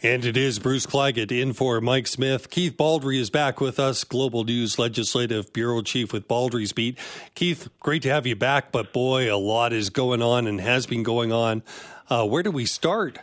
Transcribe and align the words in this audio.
And 0.00 0.24
it 0.24 0.36
is 0.36 0.60
Bruce 0.60 0.86
Claggett 0.86 1.32
in 1.32 1.52
for 1.52 1.80
Mike 1.80 2.06
Smith. 2.06 2.50
Keith 2.50 2.76
Baldrey 2.76 3.18
is 3.18 3.30
back 3.30 3.60
with 3.60 3.80
us, 3.80 4.04
Global 4.04 4.44
News 4.44 4.78
Legislative 4.78 5.52
Bureau 5.52 5.82
Chief 5.82 6.12
with 6.12 6.28
Baldrey's 6.28 6.72
Beat. 6.72 6.96
Keith, 7.34 7.66
great 7.80 8.02
to 8.02 8.08
have 8.08 8.24
you 8.24 8.36
back, 8.36 8.70
but 8.70 8.92
boy, 8.92 9.34
a 9.34 9.34
lot 9.34 9.72
is 9.72 9.90
going 9.90 10.22
on 10.22 10.46
and 10.46 10.60
has 10.60 10.86
been 10.86 11.02
going 11.02 11.32
on. 11.32 11.64
Uh, 12.08 12.24
where 12.24 12.44
do 12.44 12.52
we 12.52 12.64
start? 12.64 13.18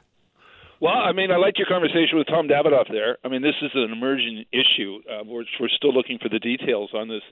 Well, 0.82 0.98
I 0.98 1.14
mean, 1.14 1.32
I 1.32 1.38
liked 1.38 1.58
your 1.58 1.68
conversation 1.68 2.18
with 2.18 2.28
Tom 2.28 2.50
Davidoff 2.50 2.92
there. 2.92 3.20
I 3.24 3.30
mean, 3.30 3.42
this 3.42 3.56
is 3.62 3.72
an 3.74 3.94
emerging 3.94 4.44
issue. 4.52 5.00
Uh, 5.10 5.24
we're, 5.24 5.46
we're 5.62 5.70
still 5.70 5.94
looking 5.94 6.20
for 6.22 6.28
the 6.28 6.40
details 6.40 6.90
on 6.94 7.08
this 7.08 7.24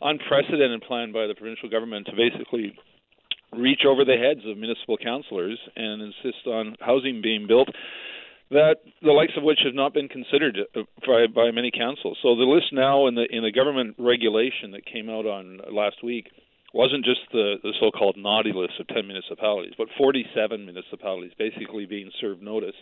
unprecedented 0.00 0.80
plan 0.88 1.12
by 1.12 1.26
the 1.26 1.34
provincial 1.34 1.68
government 1.68 2.06
to 2.06 2.12
basically 2.16 2.74
reach 3.52 3.82
over 3.86 4.06
the 4.06 4.16
heads 4.16 4.40
of 4.46 4.56
municipal 4.56 4.96
councillors 4.96 5.58
and 5.76 6.00
insist 6.00 6.46
on 6.46 6.76
housing 6.80 7.20
being 7.22 7.46
built 7.46 7.68
that 8.50 8.76
the 9.02 9.12
likes 9.12 9.32
of 9.36 9.42
which 9.42 9.60
have 9.64 9.74
not 9.74 9.92
been 9.92 10.08
considered 10.08 10.58
uh, 10.74 10.82
by, 11.06 11.26
by 11.26 11.50
many 11.50 11.70
councils. 11.70 12.18
So 12.22 12.36
the 12.36 12.44
list 12.44 12.72
now 12.72 13.06
in 13.06 13.14
the 13.14 13.26
in 13.30 13.42
the 13.42 13.52
government 13.52 13.96
regulation 13.98 14.70
that 14.72 14.86
came 14.86 15.10
out 15.10 15.26
on 15.26 15.60
last 15.72 16.02
week 16.02 16.30
wasn't 16.74 17.04
just 17.04 17.20
the, 17.32 17.56
the 17.62 17.72
so-called 17.80 18.16
naughty 18.18 18.52
list 18.52 18.74
of 18.78 18.86
10 18.88 19.06
municipalities, 19.06 19.72
but 19.78 19.88
47 19.96 20.64
municipalities 20.64 21.32
basically 21.38 21.86
being 21.86 22.10
served 22.20 22.42
notice 22.42 22.76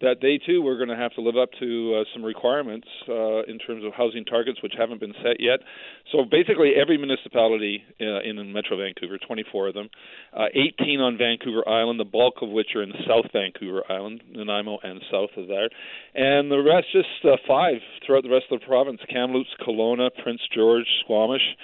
that 0.00 0.16
they 0.20 0.38
too 0.44 0.60
were 0.60 0.76
going 0.76 0.90
to 0.90 0.96
have 0.96 1.12
to 1.14 1.22
live 1.22 1.36
up 1.36 1.48
to 1.58 2.00
uh, 2.00 2.04
some 2.12 2.22
requirements 2.22 2.86
uh, 3.08 3.42
in 3.44 3.58
terms 3.58 3.82
of 3.84 3.92
housing 3.94 4.24
targets, 4.24 4.62
which 4.62 4.74
haven't 4.76 5.00
been 5.00 5.14
set 5.22 5.40
yet. 5.40 5.60
So 6.12 6.24
basically, 6.24 6.72
every 6.80 6.98
municipality 6.98 7.82
uh, 8.00 8.20
in 8.20 8.52
Metro 8.52 8.76
Vancouver, 8.76 9.18
24 9.26 9.68
of 9.68 9.74
them, 9.74 9.88
uh, 10.36 10.46
18 10.54 11.00
on 11.00 11.16
Vancouver 11.16 11.66
Island, 11.66 11.98
the 11.98 12.04
bulk 12.04 12.34
of 12.42 12.50
which 12.50 12.76
are 12.76 12.82
in 12.82 12.92
South 13.08 13.26
Vancouver 13.32 13.82
Island, 13.90 14.22
Nanaimo, 14.30 14.78
and 14.82 15.00
south 15.10 15.30
of 15.36 15.48
there, 15.48 15.70
and 16.14 16.50
the 16.50 16.62
rest 16.62 16.88
just 16.92 17.08
uh, 17.24 17.36
five 17.48 17.80
throughout 18.04 18.22
the 18.22 18.30
rest 18.30 18.46
of 18.50 18.60
the 18.60 18.66
province: 18.66 19.00
Kamloops, 19.10 19.50
Kelowna, 19.66 20.10
Prince 20.22 20.40
George, 20.54 20.86
Squamish. 21.04 21.56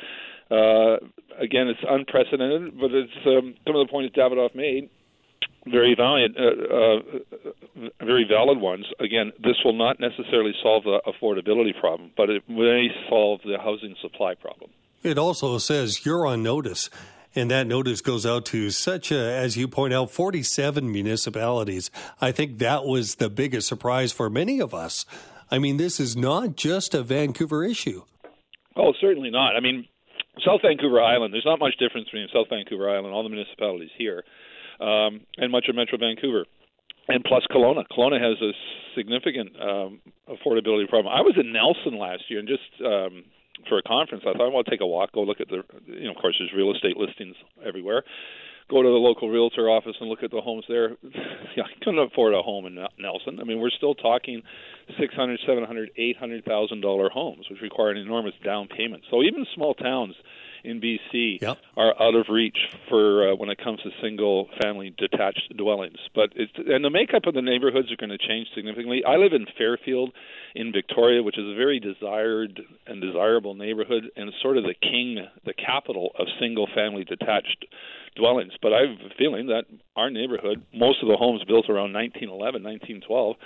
Again, 1.39 1.69
it's 1.69 1.81
unprecedented, 1.89 2.79
but 2.79 2.93
it's 2.93 3.11
um, 3.27 3.55
some 3.67 3.75
of 3.75 3.87
the 3.87 3.91
points 3.91 4.15
Davidoff 4.15 4.55
made 4.55 4.91
very 5.67 5.95
valiant, 5.95 6.37
uh, 6.37 6.75
uh, 6.75 7.89
very 8.05 8.25
valid 8.29 8.61
ones. 8.61 8.87
Again, 8.99 9.33
this 9.43 9.57
will 9.65 9.77
not 9.77 10.01
necessarily 10.01 10.53
solve 10.63 10.85
the 10.85 11.01
affordability 11.07 11.79
problem, 11.79 12.11
but 12.17 12.31
it 12.31 12.43
may 12.49 12.89
solve 13.09 13.41
the 13.45 13.59
housing 13.59 13.95
supply 14.01 14.35
problem. 14.35 14.71
It 15.03 15.19
also 15.19 15.59
says 15.59 16.05
you're 16.05 16.27
on 16.27 16.43
notice, 16.43 16.91
and 17.35 17.51
that 17.51 17.67
notice 17.67 18.01
goes 18.01 18.27
out 18.27 18.45
to 18.47 18.71
such 18.71 19.11
a, 19.13 19.19
as 19.19 19.57
you 19.57 19.69
point 19.69 19.95
out, 19.95 20.11
47 20.11 20.91
municipalities. 20.91 21.91
I 22.21 22.33
think 22.33 22.59
that 22.59 22.85
was 22.85 23.17
the 23.17 23.31
biggest 23.31 23.69
surprise 23.69 24.13
for 24.13 24.29
many 24.29 24.61
of 24.61 24.75
us. 24.75 25.07
I 25.51 25.59
mean, 25.59 25.77
this 25.77 26.01
is 26.01 26.17
not 26.17 26.57
just 26.57 26.95
a 26.95 27.03
Vancouver 27.03 27.65
issue. 27.65 28.03
Oh, 28.77 28.95
certainly 29.01 29.31
not. 29.31 29.55
I 29.55 29.61
mean, 29.61 29.87
South 30.45 30.63
Vancouver 30.63 31.01
Island, 31.01 31.35
there's 31.35 31.45
not 31.45 31.59
much 31.59 31.77
difference 31.79 32.07
between 32.07 32.29
South 32.33 32.49
Vancouver 32.49 32.89
Island, 32.89 33.07
and 33.07 33.15
all 33.15 33.23
the 33.23 33.29
municipalities 33.29 33.91
here 33.99 34.25
um, 34.83 35.21
and 35.39 35.53
much 35.53 35.67
of 35.69 35.77
Metro 35.77 35.99
Vancouver. 35.99 36.45
And 37.09 37.25
plus 37.25 37.43
Kelowna. 37.51 37.85
Kelowna 37.91 38.21
has 38.21 38.41
a 38.41 38.53
significant 38.97 39.51
um, 39.61 40.01
affordability 40.29 40.89
problem. 40.89 41.13
I 41.13 41.21
was 41.21 41.35
in 41.39 41.53
Nelson 41.53 41.99
last 41.99 42.25
year 42.29 42.39
and 42.39 42.49
just 42.49 42.63
um, 42.85 43.25
for 43.69 43.79
a 43.79 43.83
conference. 43.83 44.25
I 44.27 44.33
thought 44.33 44.47
I 44.47 44.49
want 44.49 44.67
to 44.67 44.71
take 44.71 44.81
a 44.81 44.87
walk, 44.87 45.13
go 45.13 45.23
look 45.23 45.41
at 45.41 45.49
the, 45.49 45.63
you 45.87 46.05
know, 46.05 46.11
of 46.11 46.17
course, 46.17 46.37
there's 46.39 46.53
real 46.55 46.73
estate 46.73 46.97
listings 46.97 47.35
everywhere. 47.65 48.03
Go 48.71 48.81
to 48.83 48.89
the 48.89 48.95
local 48.95 49.29
realtor 49.29 49.69
office 49.69 49.97
and 50.01 50.09
look 50.09 50.23
at 50.23 50.31
the 50.31 50.41
homes 50.41 50.65
there. 50.69 50.91
yeah, 51.57 51.65
I 51.65 51.85
couldn't 51.85 51.99
afford 51.99 52.33
a 52.33 52.43
home 52.43 52.67
in 52.67 52.79
Nelson. 52.99 53.39
I 53.41 53.45
mean, 53.45 53.61
we're 53.61 53.71
still 53.71 53.95
talking 53.95 54.43
six 54.99 55.15
hundred, 55.15 55.41
seven 55.47 55.65
hundred, 55.65 55.91
eight 55.97 56.17
hundred 56.17 56.45
thousand 56.45 56.81
dollar 56.81 57.11
homes, 57.11 57.47
which 57.51 57.61
require 57.61 57.91
an 57.91 57.99
enormous 57.99 58.35
down 58.45 58.69
payment. 58.69 59.03
So 59.11 59.23
even 59.23 59.45
small 59.55 59.75
towns 59.75 60.15
in 60.65 60.81
BC 60.81 61.41
yep. 61.41 61.59
are 61.77 61.95
out 62.01 62.15
of 62.15 62.27
reach 62.29 62.59
for 62.89 63.31
uh, 63.31 63.35
when 63.37 63.49
it 63.49 63.59
comes 63.63 63.81
to 63.83 63.91
single 64.01 64.49
family 64.63 64.95
detached 64.97 65.57
dwellings. 65.57 65.99
But 66.15 66.31
it's 66.37 66.53
and 66.57 66.85
the 66.85 66.91
makeup 66.91 67.27
of 67.27 67.35
the 67.35 67.43
neighborhoods 67.43 67.91
are 67.93 67.97
going 67.97 68.11
to 68.11 68.19
change 68.19 68.49
significantly. 68.55 69.03
I 69.07 69.17
live 69.17 69.33
in 69.33 69.47
Fairfield 69.59 70.13
in 70.55 70.73
Victoria, 70.73 71.23
which 71.23 71.39
is 71.39 71.47
a 71.47 71.55
very 71.55 71.81
desired 71.81 72.61
and 72.87 73.01
desirable 73.01 73.55
neighborhood 73.55 74.11
and 74.17 74.33
sort 74.43 74.57
of 74.57 74.65
the 74.65 74.75
king, 74.75 75.27
the 75.45 75.55
capital 75.55 76.13
of 76.19 76.27
single 76.41 76.69
family 76.75 77.05
detached 77.05 77.67
dwellings. 78.17 78.53
But 78.61 78.73
I 78.73 78.81
have 78.83 79.11
a 79.11 79.15
feeling 79.19 79.47
that 79.47 79.65
our 79.97 80.11
neighborhood, 80.11 80.65
most 80.75 81.03
of 81.03 81.09
the 81.09 81.17
homes 81.17 81.43
built 81.45 81.69
around 81.69 81.93
1911, 81.93 82.63
1912, 82.63 83.37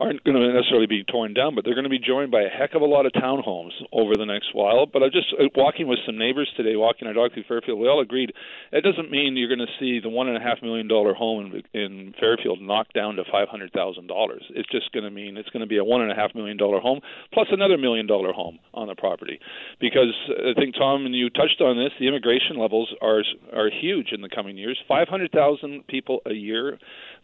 aren't 0.00 0.22
going 0.24 0.36
to 0.36 0.52
necessarily 0.52 0.86
be 0.86 1.04
torn 1.04 1.34
down, 1.34 1.54
but 1.54 1.64
they're 1.64 1.74
going 1.74 1.84
to 1.84 1.90
be 1.90 1.98
joined 1.98 2.30
by 2.30 2.42
a 2.42 2.48
heck 2.48 2.74
of 2.74 2.82
a 2.82 2.86
lot 2.86 3.06
of 3.06 3.12
townhomes 3.12 3.72
over 3.92 4.16
the 4.16 4.26
next 4.26 4.54
while. 4.54 4.86
But 4.86 5.02
I'm 5.02 5.10
just 5.12 5.32
uh, 5.38 5.44
walking 5.54 5.86
with 5.86 5.98
some 6.06 6.18
neighbors 6.18 6.50
today, 6.56 6.76
walking 6.76 7.06
our 7.06 7.14
dog 7.14 7.32
through 7.34 7.44
Fairfield. 7.46 7.78
We 7.78 7.88
all 7.88 8.00
agreed 8.00 8.32
that 8.72 8.82
doesn't 8.82 9.10
mean 9.10 9.36
you're 9.36 9.48
going 9.54 9.66
to 9.66 9.72
see 9.78 10.00
the 10.00 10.08
one 10.08 10.28
and 10.28 10.36
a 10.36 10.40
half 10.40 10.62
million 10.62 10.88
dollar 10.88 11.14
home 11.14 11.62
in, 11.74 11.80
in 11.80 12.14
Fairfield 12.18 12.60
knocked 12.60 12.94
down 12.94 13.16
to 13.16 13.24
five 13.30 13.48
hundred 13.48 13.72
thousand 13.72 14.06
dollars. 14.06 14.42
It's 14.50 14.68
just 14.70 14.92
going 14.92 15.04
to 15.04 15.10
mean 15.10 15.36
it's 15.36 15.50
going 15.50 15.60
to 15.60 15.66
be 15.66 15.78
a 15.78 15.84
one 15.84 16.02
and 16.02 16.10
a 16.10 16.14
half 16.14 16.34
million 16.34 16.56
dollar 16.56 16.80
home 16.80 17.00
plus 17.32 17.48
another 17.50 17.78
million 17.78 18.06
dollar 18.06 18.32
home 18.32 18.58
on 18.74 18.88
the 18.88 18.94
property, 18.94 19.38
because 19.80 20.14
I 20.28 20.58
think 20.58 20.74
Tom 20.74 21.06
and 21.06 21.14
you 21.14 21.30
touched 21.30 21.60
on 21.60 21.76
this. 21.76 21.92
The 22.00 22.08
immigration 22.08 22.56
levels 22.58 22.92
are 23.00 23.22
are 23.52 23.70
huge 23.70 24.12
in 24.12 24.20
the 24.20 24.28
coming 24.28 24.56
years. 24.56 24.78
Five 24.88 25.08
hundred 25.08 25.32
thousand 25.32 25.86
people 25.86 26.20
a 26.26 26.32
year. 26.32 26.78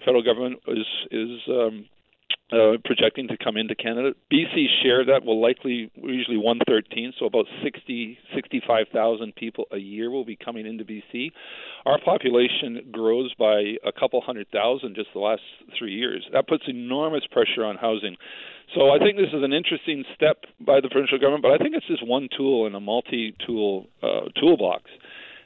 Federal 0.04 0.22
government 0.22 0.60
is 0.68 0.86
is 1.10 1.40
um, 1.48 1.86
uh, 2.50 2.78
projecting 2.84 3.28
to 3.28 3.36
come 3.36 3.56
into 3.56 3.74
Canada. 3.74 4.12
BC's 4.32 4.70
share 4.82 5.04
that 5.04 5.24
will 5.24 5.40
likely 5.40 5.90
usually 5.96 6.36
113, 6.38 7.12
so 7.18 7.26
about 7.26 7.46
60 7.62 8.18
65,000 8.34 9.34
people 9.34 9.66
a 9.70 9.78
year 9.78 10.10
will 10.10 10.24
be 10.24 10.36
coming 10.36 10.66
into 10.66 10.84
BC. 10.84 11.30
Our 11.84 12.00
population 12.00 12.88
grows 12.90 13.34
by 13.34 13.76
a 13.84 13.92
couple 13.92 14.20
hundred 14.20 14.48
thousand 14.50 14.94
just 14.94 15.08
the 15.12 15.20
last 15.20 15.42
three 15.78 15.94
years. 15.94 16.26
That 16.32 16.48
puts 16.48 16.64
enormous 16.66 17.24
pressure 17.30 17.64
on 17.64 17.76
housing. 17.76 18.16
So 18.74 18.90
I 18.90 18.98
think 18.98 19.16
this 19.16 19.32
is 19.32 19.42
an 19.42 19.52
interesting 19.52 20.04
step 20.14 20.44
by 20.60 20.80
the 20.80 20.88
provincial 20.88 21.18
government, 21.18 21.42
but 21.42 21.52
I 21.52 21.58
think 21.58 21.74
it's 21.74 21.86
just 21.86 22.06
one 22.06 22.28
tool 22.36 22.66
in 22.66 22.74
a 22.74 22.80
multi-tool 22.80 23.86
uh, 24.02 24.28
toolbox 24.38 24.90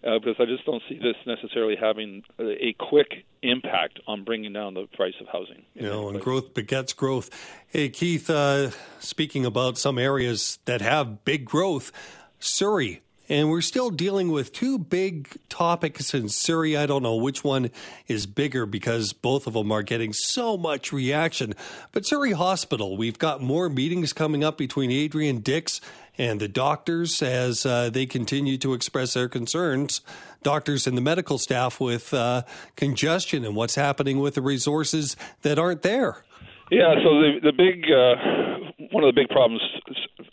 uh, 0.05 0.19
because 0.19 0.37
I 0.39 0.45
just 0.47 0.65
don't 0.65 0.83
see 0.89 0.99
this 0.99 1.17
necessarily 1.27 1.77
having 1.77 2.23
a 2.39 2.75
quick 2.79 3.25
impact 3.43 4.01
on 4.07 4.25
bringing 4.25 4.53
down 4.53 4.75
the 4.75 4.87
price 4.95 5.15
of 5.21 5.29
housing. 5.29 5.63
You 5.75 5.83
know, 5.83 6.09
and 6.09 6.21
growth 6.21 6.55
begets 6.55 6.93
growth. 6.93 7.31
Hey, 7.69 7.89
Keith, 7.89 8.29
uh, 8.29 8.71
speaking 8.99 9.45
about 9.47 9.79
some 9.79 9.99
areas 9.99 10.59
that 10.65 10.81
have 10.81 11.25
big 11.25 11.45
growth, 11.45 11.93
Surrey 12.39 13.03
and 13.33 13.49
we're 13.49 13.63
still 13.63 13.89
dealing 13.89 14.31
with 14.31 14.53
two 14.53 14.79
big 14.79 15.39
topics 15.49 16.13
in 16.13 16.29
Surrey. 16.29 16.77
I 16.77 16.85
don't 16.85 17.03
know 17.03 17.17
which 17.17 17.43
one 17.43 17.71
is 18.07 18.27
bigger 18.27 18.67
because 18.67 19.15
both 19.15 19.47
of 19.47 19.55
them 19.55 19.73
are 19.73 19.83
getting 19.83 20.13
so 20.13 20.59
much 20.59 20.93
reaction. 20.93 21.55
But 21.93 22.05
Surrey 22.05 22.33
Hospital, 22.33 22.97
we've 22.97 23.19
got 23.19 23.41
more 23.41 23.71
meetings 23.71 24.13
coming 24.13 24.45
up 24.45 24.59
between 24.59 24.91
Adrian 24.91 25.39
Dix 25.39 25.81
and 26.19 26.41
the 26.41 26.49
doctors 26.49 27.23
as 27.23 27.65
uh, 27.65 27.91
they 27.91 28.07
continue 28.07 28.59
to 28.59 28.75
express 28.75 29.15
their 29.15 29.29
concerns. 29.29 30.01
Doctors 30.43 30.87
and 30.87 30.97
the 30.97 31.01
medical 31.01 31.39
staff 31.39 31.81
with 31.81 32.13
uh, 32.13 32.43
congestion 32.77 33.45
and 33.45 33.55
what's 33.55 33.77
happening 33.77 34.19
with 34.19 34.35
the 34.35 34.43
resources 34.43 35.17
that 35.43 35.59
aren't 35.59 35.83
there. 35.83 36.25
Yeah, 36.71 36.95
so 37.05 37.21
the 37.21 37.39
the 37.43 37.53
big 37.53 37.85
uh, 37.91 38.87
one 38.93 39.05
of 39.05 39.15
the 39.15 39.21
big 39.21 39.29
problems 39.29 39.61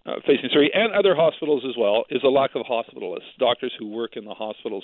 uh, 0.09 0.20
facing 0.25 0.50
Surrey 0.52 0.72
and 0.74 0.94
other 0.94 1.16
hospitals 1.16 1.64
as 1.68 1.75
well 1.78 2.06
is 2.09 2.22
a 2.24 2.28
lack 2.28 2.52
of 2.56 2.66
hospitalists, 2.66 3.30
doctors 3.38 3.72
who 3.78 3.88
work 3.88 4.16
in 4.16 4.25
the 4.25 4.34
hospitals. 4.34 4.84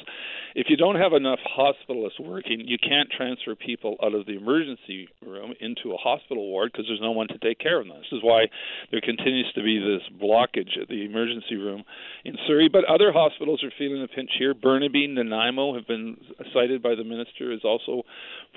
If 0.54 0.68
you 0.70 0.78
don't 0.78 0.96
have 0.96 1.14
enough 1.14 1.40
hospitalists 1.58 2.20
working, 2.20 2.62
you 2.66 2.78
can't 2.78 3.10
transfer 3.10 3.56
people 3.56 3.98
out 4.04 4.14
of 4.14 4.26
the 4.26 4.38
emergency 4.38 5.08
room 5.26 5.54
into 5.60 5.94
a 5.94 5.98
hospital 5.98 6.48
ward 6.48 6.72
because 6.72 6.86
there's 6.88 7.02
no 7.02 7.12
one 7.12 7.28
to 7.30 7.38
take 7.40 7.60
care 7.60 7.80
of 7.80 7.88
them. 7.88 7.98
This 7.98 8.20
is 8.20 8.24
why 8.24 8.46
there 8.92 9.02
continues 9.02 9.52
to 9.54 9.64
be 9.64 9.80
this 9.80 10.02
blockage 10.22 10.80
at 10.82 10.88
the 10.88 11.06
emergency 11.06 11.56
room 11.56 11.84
in 12.24 12.36
Surrey. 12.48 12.70
But 12.70 12.86
other 12.86 13.12
hospitals 13.12 13.64
are 13.64 13.72
feeling 13.78 14.02
the 14.02 14.08
pinch 14.08 14.32
here. 14.38 14.54
Burnaby, 14.54 15.08
Nanaimo 15.08 15.76
have 15.76 15.88
been 15.88 16.18
cited 16.54 16.84
by 16.84 16.96
the 16.96 17.04
minister 17.04 17.52
as 17.52 17.62
also 17.64 18.04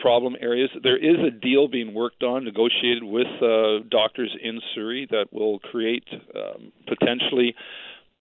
problem 0.00 0.36
areas. 0.40 0.70
There 0.82 0.98
is 0.98 1.16
a 1.26 1.30
deal 1.30 1.68
being 1.68 1.94
worked 1.94 2.22
on, 2.22 2.44
negotiated 2.44 3.02
with 3.02 3.26
uh, 3.42 3.84
doctors 3.90 4.34
in 4.42 4.60
Surrey 4.74 5.06
that 5.10 5.26
will 5.32 5.58
create 5.58 6.04
um, 6.58 6.72
potentially 6.86 7.54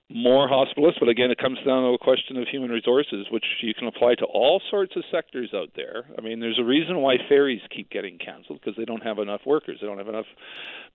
more 0.10 0.48
hospitalists, 0.48 1.00
but 1.02 1.10
again, 1.10 1.32
it 1.32 1.38
comes 1.38 1.58
down 1.66 1.84
to 1.84 1.90
a 1.90 1.98
question 1.98 2.38
of 2.38 2.48
human 2.48 2.70
resources, 2.70 3.26
which 3.30 3.44
you 3.62 3.74
can 3.74 3.88
apply 3.88 4.16
to 4.16 4.26
all 4.26 4.62
sorts 4.70 4.96
of 4.96 5.04
sectors 5.12 5.50
out 5.54 5.70
there. 5.76 6.06
I 6.18 6.22
mean, 6.22 6.40
there's 6.40 6.58
a 6.58 6.64
reason 6.64 7.00
why 7.00 7.18
ferries 7.28 7.62
keep 7.76 7.90
getting 7.90 8.18
canceled 8.18 8.62
because 8.62 8.78
they 8.78 8.86
don't 8.86 9.04
have 9.04 9.20
enough 9.20 9.42
workers, 9.46 9.80
they 9.82 9.88
don't 9.88 9.98
have 9.98 10.08
enough 10.08 10.26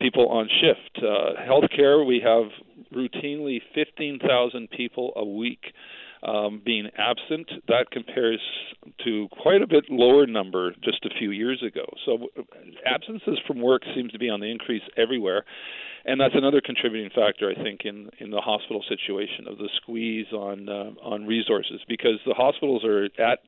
people 0.00 0.28
on 0.28 0.48
shift. 0.48 1.04
Uh, 1.04 1.38
healthcare, 1.42 2.06
we 2.06 2.22
have 2.24 2.50
routinely 2.94 3.60
15,000 3.74 4.70
people 4.70 5.12
a 5.16 5.24
week 5.24 5.74
um, 6.22 6.62
being 6.64 6.88
absent. 6.96 7.50
That 7.68 7.90
compares 7.90 8.40
to 9.04 9.28
quite 9.40 9.62
a 9.62 9.66
bit 9.66 9.84
lower 9.88 10.26
number 10.26 10.72
just 10.82 11.04
a 11.04 11.10
few 11.18 11.30
years 11.30 11.62
ago. 11.62 11.84
So 12.04 12.28
absences 12.86 13.38
from 13.46 13.60
work 13.60 13.82
seems 13.94 14.12
to 14.12 14.18
be 14.18 14.28
on 14.28 14.40
the 14.40 14.50
increase 14.50 14.82
everywhere. 14.96 15.44
And 16.04 16.20
that's 16.20 16.34
another 16.34 16.60
contributing 16.60 17.10
factor, 17.14 17.48
I 17.48 17.62
think, 17.62 17.82
in, 17.84 18.10
in 18.18 18.30
the 18.30 18.40
hospital 18.40 18.82
situation 18.88 19.46
of 19.46 19.58
the 19.58 19.68
squeeze 19.76 20.26
on 20.32 20.68
uh, 20.68 20.90
on 21.00 21.26
resources 21.26 21.80
because 21.88 22.18
the 22.26 22.34
hospitals 22.34 22.84
are 22.84 23.04
at 23.18 23.38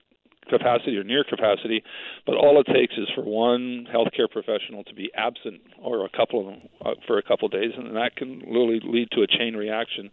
capacity 0.48 0.96
or 0.96 1.04
near 1.04 1.24
capacity, 1.24 1.82
but 2.26 2.36
all 2.36 2.60
it 2.60 2.66
takes 2.72 2.94
is 2.94 3.08
for 3.14 3.22
one 3.22 3.86
healthcare 3.92 4.30
professional 4.30 4.84
to 4.84 4.94
be 4.94 5.10
absent 5.16 5.60
or 5.82 6.04
a 6.04 6.08
couple 6.10 6.40
of 6.40 6.46
them 6.46 6.68
uh, 6.84 6.90
for 7.06 7.18
a 7.18 7.22
couple 7.22 7.46
of 7.46 7.52
days, 7.52 7.72
and 7.76 7.96
that 7.96 8.14
can 8.16 8.40
literally 8.40 8.80
lead 8.84 9.10
to 9.12 9.22
a 9.22 9.26
chain 9.26 9.56
reaction 9.56 10.10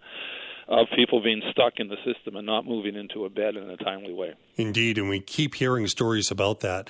of 0.71 0.87
people 0.95 1.21
being 1.21 1.41
stuck 1.51 1.73
in 1.77 1.89
the 1.89 1.97
system 2.05 2.37
and 2.37 2.45
not 2.45 2.65
moving 2.65 2.95
into 2.95 3.25
a 3.25 3.29
bed 3.29 3.57
in 3.57 3.69
a 3.69 3.75
timely 3.77 4.13
way. 4.13 4.33
Indeed, 4.55 4.97
and 4.97 5.09
we 5.09 5.19
keep 5.19 5.55
hearing 5.55 5.85
stories 5.87 6.31
about 6.31 6.61
that. 6.61 6.89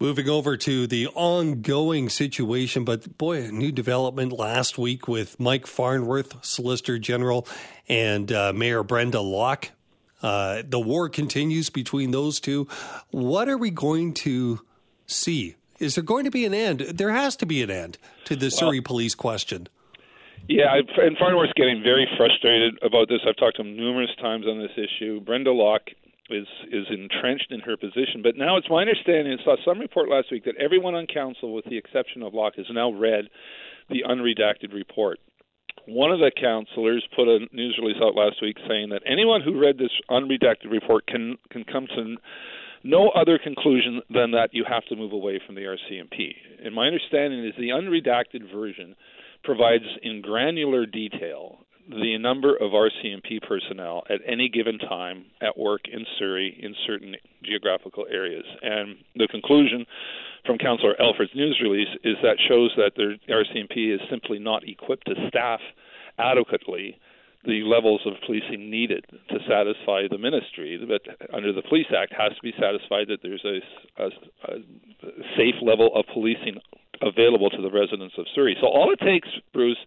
Moving 0.00 0.30
over 0.30 0.56
to 0.56 0.86
the 0.86 1.08
ongoing 1.08 2.08
situation, 2.08 2.86
but 2.86 3.18
boy, 3.18 3.42
a 3.42 3.52
new 3.52 3.70
development 3.70 4.32
last 4.32 4.78
week 4.78 5.06
with 5.06 5.38
Mike 5.38 5.66
Farnworth, 5.66 6.42
Solicitor 6.42 6.98
General, 6.98 7.46
and 7.86 8.32
uh, 8.32 8.54
Mayor 8.54 8.82
Brenda 8.82 9.20
Locke. 9.20 9.72
Uh, 10.22 10.62
the 10.66 10.80
war 10.80 11.10
continues 11.10 11.68
between 11.68 12.12
those 12.12 12.40
two. 12.40 12.66
What 13.10 13.50
are 13.50 13.58
we 13.58 13.70
going 13.70 14.14
to 14.14 14.60
see? 15.06 15.56
Is 15.78 15.94
there 15.94 16.04
going 16.04 16.24
to 16.24 16.30
be 16.30 16.46
an 16.46 16.54
end? 16.54 16.80
There 16.80 17.10
has 17.10 17.36
to 17.36 17.46
be 17.46 17.62
an 17.62 17.70
end 17.70 17.98
to 18.24 18.36
the 18.36 18.50
Surrey 18.50 18.80
police 18.80 19.14
question. 19.14 19.68
Yeah, 20.50 20.74
and 20.74 21.16
Farnworth's 21.16 21.52
getting 21.54 21.80
very 21.80 22.08
frustrated 22.18 22.74
about 22.82 23.08
this. 23.08 23.20
I've 23.22 23.36
talked 23.36 23.58
to 23.58 23.62
him 23.62 23.76
numerous 23.76 24.10
times 24.20 24.46
on 24.50 24.58
this 24.58 24.74
issue. 24.74 25.20
Brenda 25.20 25.52
Locke 25.52 25.94
is 26.28 26.48
is 26.72 26.86
entrenched 26.90 27.52
in 27.52 27.60
her 27.60 27.76
position, 27.76 28.18
but 28.20 28.34
now 28.36 28.56
it's 28.56 28.68
my 28.68 28.80
understanding. 28.80 29.38
I 29.38 29.44
saw 29.44 29.54
some 29.64 29.78
report 29.78 30.08
last 30.08 30.32
week 30.32 30.44
that 30.46 30.56
everyone 30.58 30.96
on 30.96 31.06
council, 31.06 31.54
with 31.54 31.66
the 31.66 31.78
exception 31.78 32.24
of 32.24 32.34
Locke, 32.34 32.56
has 32.56 32.66
now 32.68 32.90
read 32.90 33.26
the 33.90 34.02
unredacted 34.02 34.74
report. 34.74 35.20
One 35.86 36.10
of 36.10 36.18
the 36.18 36.32
councillors 36.34 37.06
put 37.14 37.28
a 37.28 37.46
news 37.52 37.78
release 37.80 38.02
out 38.02 38.16
last 38.16 38.42
week 38.42 38.56
saying 38.66 38.88
that 38.90 39.02
anyone 39.06 39.42
who 39.42 39.56
read 39.56 39.78
this 39.78 39.94
unredacted 40.10 40.68
report 40.68 41.06
can 41.06 41.38
can 41.52 41.62
come 41.62 41.86
to 41.94 42.16
no 42.82 43.10
other 43.10 43.38
conclusion 43.38 44.02
than 44.10 44.32
that 44.32 44.50
you 44.50 44.64
have 44.68 44.84
to 44.86 44.96
move 44.96 45.12
away 45.12 45.40
from 45.46 45.54
the 45.54 45.62
RCMP. 45.62 46.34
And 46.64 46.74
my 46.74 46.88
understanding 46.88 47.44
is 47.44 47.54
the 47.56 47.68
unredacted 47.68 48.50
version 48.52 48.96
provides 49.42 49.84
in 50.02 50.20
granular 50.22 50.86
detail 50.86 51.58
the 51.88 52.18
number 52.18 52.54
of 52.54 52.70
RCMP 52.70 53.42
personnel 53.46 54.04
at 54.08 54.20
any 54.26 54.48
given 54.48 54.78
time 54.78 55.26
at 55.40 55.58
work 55.58 55.82
in 55.92 56.06
Surrey 56.18 56.58
in 56.62 56.74
certain 56.86 57.16
geographical 57.42 58.06
areas. 58.10 58.44
And 58.62 58.96
the 59.16 59.26
conclusion 59.28 59.86
from 60.46 60.58
Councillor 60.58 60.94
Elford's 61.00 61.34
news 61.34 61.58
release 61.62 61.88
is 62.04 62.16
that 62.22 62.36
shows 62.48 62.70
that 62.76 62.92
the 62.96 63.16
RCMP 63.28 63.94
is 63.94 64.00
simply 64.08 64.38
not 64.38 64.66
equipped 64.68 65.06
to 65.06 65.14
staff 65.28 65.60
adequately 66.18 66.96
the 67.44 67.62
levels 67.64 68.02
of 68.04 68.12
policing 68.26 68.70
needed 68.70 69.04
to 69.30 69.38
satisfy 69.48 70.02
the 70.10 70.18
ministry. 70.18 70.78
But 70.86 71.32
under 71.34 71.52
the 71.52 71.62
Police 71.62 71.86
Act, 71.96 72.12
has 72.12 72.32
to 72.36 72.42
be 72.42 72.52
satisfied 72.60 73.08
that 73.08 73.20
there's 73.22 73.44
a, 73.44 74.02
a, 74.02 74.08
a 74.52 74.58
safe 75.36 75.56
level 75.62 75.90
of 75.94 76.04
policing 76.12 76.60
available 77.00 77.50
to 77.50 77.62
the 77.62 77.70
residents 77.70 78.14
of 78.18 78.26
Surrey. 78.34 78.56
So 78.60 78.66
all 78.66 78.92
it 78.92 79.00
takes, 79.04 79.28
Bruce, 79.52 79.78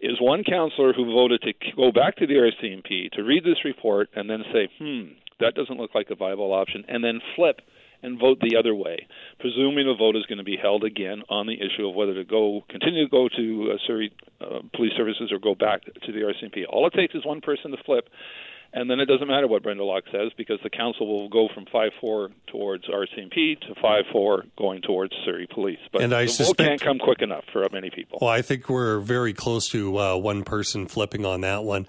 is 0.00 0.20
one 0.20 0.44
councillor 0.44 0.92
who 0.92 1.04
voted 1.06 1.42
to 1.42 1.52
go 1.74 1.92
back 1.92 2.16
to 2.16 2.26
the 2.26 2.34
RCMP 2.34 3.10
to 3.12 3.22
read 3.22 3.44
this 3.44 3.64
report 3.64 4.08
and 4.14 4.28
then 4.28 4.44
say, 4.52 4.68
hmm, 4.78 5.12
that 5.40 5.54
doesn't 5.54 5.78
look 5.78 5.94
like 5.94 6.08
a 6.10 6.14
viable 6.14 6.52
option, 6.52 6.84
and 6.88 7.02
then 7.02 7.20
flip 7.34 7.60
and 8.02 8.18
vote 8.20 8.38
the 8.40 8.56
other 8.56 8.74
way, 8.74 9.06
presuming 9.40 9.88
a 9.88 9.94
vote 9.94 10.16
is 10.16 10.26
going 10.26 10.38
to 10.38 10.44
be 10.44 10.56
held 10.60 10.84
again 10.84 11.22
on 11.28 11.46
the 11.46 11.54
issue 11.54 11.88
of 11.88 11.94
whether 11.94 12.14
to 12.14 12.24
go 12.24 12.62
continue 12.68 13.04
to 13.04 13.10
go 13.10 13.28
to 13.28 13.72
uh, 13.72 13.76
Surrey 13.86 14.12
uh, 14.40 14.60
Police 14.74 14.92
Services 14.96 15.32
or 15.32 15.38
go 15.38 15.54
back 15.54 15.84
to 15.84 16.12
the 16.12 16.20
RCMP. 16.20 16.64
All 16.68 16.86
it 16.86 16.92
takes 16.92 17.14
is 17.14 17.24
one 17.24 17.40
person 17.40 17.70
to 17.70 17.78
flip, 17.84 18.08
and 18.76 18.90
then 18.90 19.00
it 19.00 19.06
doesn't 19.06 19.26
matter 19.26 19.48
what 19.48 19.62
Brenda 19.62 19.84
Locke 19.84 20.04
says 20.12 20.32
because 20.36 20.58
the 20.62 20.68
council 20.68 21.06
will 21.06 21.30
go 21.30 21.48
from 21.52 21.64
5 21.72 21.90
4 21.98 22.28
towards 22.48 22.84
RCMP 22.86 23.58
to 23.60 23.74
5 23.80 24.04
4 24.12 24.44
going 24.58 24.82
towards 24.82 25.14
Surrey 25.24 25.48
Police. 25.52 25.78
But 25.90 26.02
and 26.02 26.12
I 26.12 26.24
the 26.24 26.28
suspect, 26.28 26.68
can't 26.68 26.80
come 26.82 26.98
quick 26.98 27.22
enough 27.22 27.44
for 27.52 27.66
many 27.72 27.88
people. 27.88 28.18
Well, 28.20 28.30
I 28.30 28.42
think 28.42 28.68
we're 28.68 29.00
very 29.00 29.32
close 29.32 29.70
to 29.70 29.98
uh, 29.98 30.16
one 30.16 30.44
person 30.44 30.86
flipping 30.88 31.24
on 31.24 31.40
that 31.40 31.64
one. 31.64 31.86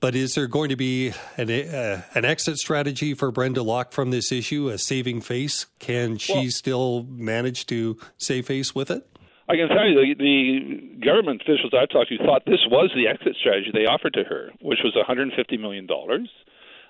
But 0.00 0.14
is 0.14 0.36
there 0.36 0.46
going 0.46 0.68
to 0.68 0.76
be 0.76 1.12
an, 1.36 1.50
uh, 1.50 2.02
an 2.14 2.24
exit 2.24 2.58
strategy 2.58 3.14
for 3.14 3.32
Brenda 3.32 3.64
Locke 3.64 3.90
from 3.90 4.12
this 4.12 4.30
issue, 4.30 4.68
a 4.68 4.78
saving 4.78 5.22
face? 5.22 5.66
Can 5.80 6.18
she 6.18 6.34
well, 6.34 6.50
still 6.50 7.02
manage 7.10 7.66
to 7.66 7.98
save 8.16 8.46
face 8.46 8.76
with 8.76 8.92
it? 8.92 9.04
I 9.48 9.56
can 9.56 9.68
tell 9.68 9.86
you 9.88 9.94
the, 9.94 10.14
the 10.18 11.04
government 11.04 11.40
officials 11.40 11.72
I 11.72 11.86
talked 11.86 12.10
to 12.10 12.18
thought 12.18 12.42
this 12.44 12.60
was 12.70 12.90
the 12.94 13.08
exit 13.08 13.36
strategy 13.40 13.70
they 13.72 13.86
offered 13.86 14.12
to 14.14 14.24
her, 14.24 14.50
which 14.60 14.80
was 14.84 14.94
150 14.94 15.56
million 15.56 15.86
dollars 15.86 16.28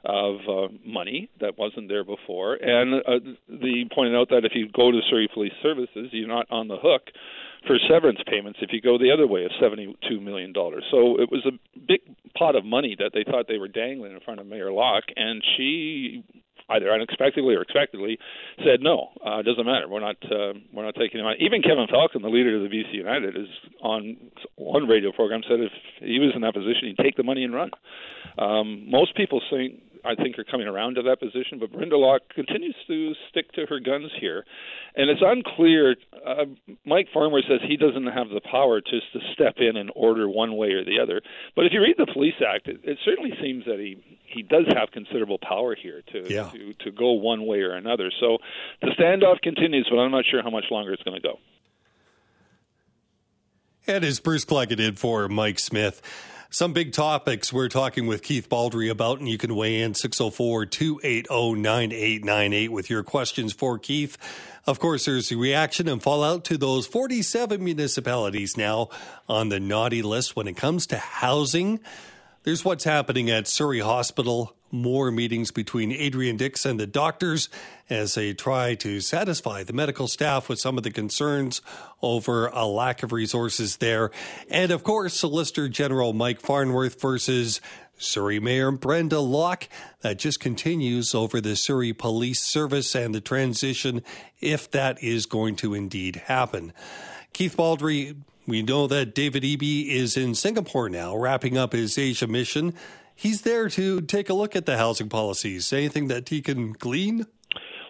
of 0.05 0.37
uh, 0.49 0.69
money 0.84 1.28
that 1.40 1.58
wasn't 1.58 1.88
there 1.88 2.05
before, 2.05 2.55
and 2.55 2.94
uh, 2.94 3.19
the 3.49 3.84
pointed 3.94 4.14
out 4.14 4.28
that 4.31 4.44
if 4.44 4.52
you 4.55 4.69
go 4.72 4.90
to 4.90 5.00
Surrey 5.10 5.28
Police 5.32 5.52
Services, 5.62 6.08
you're 6.12 6.28
not 6.28 6.46
on 6.50 6.69
the 6.69 6.76
hook 6.81 7.02
for 7.66 7.76
severance 7.88 8.20
payments 8.26 8.58
if 8.62 8.70
you 8.72 8.81
go 8.81 8.99
the 8.99 9.10
other 9.10 9.26
way 9.26 9.44
of 9.44 9.50
$72 9.60 10.22
million. 10.22 10.52
So 10.55 11.20
it 11.20 11.31
was 11.31 11.46
a 11.46 11.78
big 11.78 12.00
pot 12.37 12.56
of 12.56 12.64
money 12.64 12.96
that 12.99 13.10
they 13.14 13.25
thought 13.25 13.46
they 13.49 13.58
were 13.58 13.69
dangling 13.69 14.12
in 14.12 14.20
front 14.20 14.40
of 14.40 14.46
Mayor 14.46 14.72
Locke, 14.72 15.05
and 15.16 15.43
she 15.56 16.25
either 16.70 16.90
unexpectedly 16.93 17.55
or 17.55 17.62
expectedly 17.62 18.19
said 18.58 18.81
no. 18.81 19.08
Uh, 19.25 19.38
it 19.38 19.44
doesn't 19.44 19.64
matter. 19.64 19.88
We're 19.88 20.00
not 20.00 20.16
uh, 20.25 20.52
we're 20.72 20.84
not 20.84 20.94
taking 20.94 21.20
him 21.20 21.26
on. 21.26 21.37
Even 21.40 21.62
Kevin 21.62 21.87
Falcon, 21.90 22.22
the 22.22 22.28
leader 22.28 22.56
of 22.56 22.62
the 22.62 22.69
BC 22.69 22.94
United, 22.94 23.37
is 23.37 23.49
on 23.82 24.16
one 24.56 24.87
radio 24.87 25.12
program 25.12 25.40
said 25.49 25.61
if 25.61 25.72
he 26.00 26.19
was 26.19 26.32
in 26.34 26.43
that 26.43 26.54
position, 26.54 26.88
he'd 26.88 27.02
take 27.02 27.16
the 27.16 27.22
money 27.22 27.44
and 27.44 27.54
run. 27.54 27.70
Um, 28.38 28.90
most 28.90 29.16
people 29.16 29.40
think 29.50 29.81
I 30.08 30.14
think 30.14 30.38
are 30.38 30.44
coming 30.44 30.66
around 30.66 30.94
to 30.94 31.02
that 31.02 31.20
position. 31.20 31.58
But 31.58 31.72
Brenda 31.72 31.99
Locke 31.99 32.22
continues 32.34 32.75
to 32.87 33.12
stick 33.31 33.52
to 33.52 33.66
her 33.66 33.78
guns 33.78 34.10
here, 34.19 34.44
and 34.96 35.10
it's 35.10 35.20
unclear. 35.22 35.96
Uh, 36.26 36.46
Mike 36.87 37.08
Farmer 37.12 37.43
says 37.43 37.60
he 37.69 37.76
doesn't 37.76 38.06
have 38.06 38.31
the 38.31 38.40
power 38.40 38.81
just 38.81 39.12
to 39.12 39.20
step 39.34 39.56
in 39.58 39.76
and 39.76 39.90
order 39.94 40.28
one 40.28 40.56
way 40.56 40.72
or 40.72 40.84
the 40.84 40.99
other. 41.00 41.20
But 41.55 41.66
if 41.66 41.72
you 41.72 41.82
read 41.82 41.96
the 41.99 42.10
Police 42.10 42.40
Act, 42.40 42.69
it, 42.69 42.81
it 42.84 42.99
certainly 43.05 43.32
seems 43.43 43.66
that 43.66 43.78
he 43.78 44.02
he 44.25 44.43
does 44.43 44.64
have 44.75 44.90
considerable 44.93 45.38
power 45.38 45.75
here 45.75 46.02
to, 46.12 46.32
yeah. 46.32 46.50
to 46.50 46.72
to 46.84 46.90
go 46.90 47.12
one 47.12 47.46
way 47.46 47.61
or 47.61 47.72
another. 47.72 48.11
So 48.19 48.38
the 48.81 48.88
standoff 48.99 49.40
continues, 49.43 49.87
but 49.90 49.99
I'm 49.99 50.11
not 50.11 50.25
sure 50.25 50.43
how 50.43 50.50
much 50.50 50.66
longer 50.70 50.93
it's 50.93 51.02
going 51.02 51.20
to 51.20 51.26
go. 51.26 51.38
And 53.88 54.05
as 54.05 54.20
Bruce 54.20 54.44
Claggett 54.44 54.76
did 54.76 54.99
for 54.99 55.29
Mike 55.29 55.59
Smith. 55.59 56.02
Some 56.50 56.75
big 56.75 56.92
topics 56.92 57.54
we're 57.54 57.71
talking 57.71 58.07
with 58.07 58.23
Keith 58.23 58.47
Baldrey 58.50 58.90
about, 58.90 59.18
and 59.18 59.26
you 59.26 59.38
can 59.38 59.57
weigh 59.57 59.80
in 59.80 59.95
604 59.95 60.66
280 60.66 61.54
9898 61.54 62.71
with 62.71 62.90
your 62.90 63.02
questions 63.02 63.54
for 63.54 63.78
Keith. 63.78 64.18
Of 64.66 64.78
course, 64.78 65.07
there's 65.07 65.30
the 65.30 65.37
reaction 65.37 65.88
and 65.88 66.02
fallout 66.02 66.45
to 66.45 66.59
those 66.59 66.87
47 66.87 67.64
municipalities 67.64 68.59
now 68.59 68.90
on 69.26 69.49
the 69.49 69.59
naughty 69.59 70.02
list 70.02 70.37
when 70.37 70.49
it 70.49 70.57
comes 70.59 70.87
to 70.88 70.99
housing. 70.99 71.80
There's 72.42 72.66
what's 72.66 72.85
happening 72.85 73.30
at 73.30 73.49
Surrey 73.49 73.80
Hospital 73.80 74.54
more 74.70 75.10
meetings 75.10 75.50
between 75.50 75.92
Adrian 75.92 76.37
Dix 76.37 76.64
and 76.64 76.78
the 76.78 76.87
doctors 76.87 77.48
as 77.90 78.14
they 78.14 78.34
try 78.34 78.75
to 78.76 79.00
satisfy 79.00 79.62
the 79.62 79.72
medical 79.72 80.08
staff 80.08 80.48
with 80.48 80.58
some 80.58 80.76
of 80.76 80.84
the 80.84 80.90
concerns 80.90 81.62
over 82.02 82.48
a 82.48 82.66
lack 82.66 83.02
of 83.02 83.12
resources 83.12 83.76
there. 83.76 84.10
And 84.50 84.70
of 84.70 84.84
course, 84.84 85.14
Solicitor 85.14 85.68
General 85.68 86.12
Mike 86.12 86.40
Farnworth 86.40 87.00
versus 87.00 87.60
Surrey 87.96 88.40
Mayor 88.40 88.70
Brenda 88.70 89.20
Locke. 89.20 89.68
That 90.00 90.18
just 90.18 90.40
continues 90.40 91.14
over 91.14 91.40
the 91.40 91.56
Surrey 91.56 91.92
Police 91.92 92.40
Service 92.40 92.94
and 92.94 93.14
the 93.14 93.20
transition, 93.20 94.02
if 94.40 94.70
that 94.70 95.02
is 95.02 95.26
going 95.26 95.56
to 95.56 95.75
indeed 95.75 96.16
happen. 96.26 96.72
Keith 97.32 97.56
Baldrey, 97.56 98.16
we 98.46 98.62
know 98.62 98.87
that 98.87 99.14
David 99.14 99.42
Eby 99.42 99.88
is 99.88 100.16
in 100.16 100.34
Singapore 100.34 100.88
now, 100.88 101.16
wrapping 101.16 101.58
up 101.58 101.72
his 101.72 101.98
Asia 101.98 102.26
mission 102.26 102.75
he's 103.18 103.42
there 103.42 103.68
to 103.68 104.00
take 104.00 104.30
a 104.30 104.34
look 104.34 104.56
at 104.56 104.64
the 104.64 104.78
housing 104.78 105.08
policies. 105.08 105.72
Anything 105.72 106.08
that 106.08 106.28
he 106.28 106.40
can 106.40 106.72
glean? 106.72 107.26